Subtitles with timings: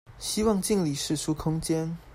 [0.17, 1.95] 希望盡力釋出空間